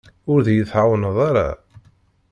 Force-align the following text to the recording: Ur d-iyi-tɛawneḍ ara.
Ur 0.31 0.39
d-iyi-tɛawneḍ 0.45 1.17
ara. 1.29 1.49